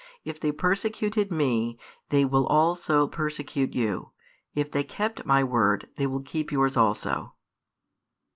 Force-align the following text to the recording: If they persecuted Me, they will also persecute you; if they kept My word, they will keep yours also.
If 0.25 0.39
they 0.39 0.51
persecuted 0.51 1.29
Me, 1.29 1.77
they 2.09 2.25
will 2.25 2.47
also 2.47 3.05
persecute 3.05 3.75
you; 3.75 4.13
if 4.55 4.71
they 4.71 4.83
kept 4.83 5.27
My 5.27 5.43
word, 5.43 5.89
they 5.97 6.07
will 6.07 6.23
keep 6.23 6.51
yours 6.51 6.75
also. 6.75 7.35